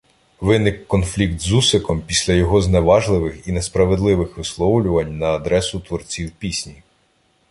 виник 0.41 0.87
конфлікт 0.87 1.39
з 1.41 1.51
Усиком 1.51 2.01
після 2.01 2.33
його 2.33 2.61
зневажливих 2.61 3.47
і 3.47 3.51
несправедливих 3.51 4.37
висловлювань 4.37 5.17
на 5.17 5.25
адресу 5.25 5.79
творців 5.79 6.31
пісні 6.31 6.81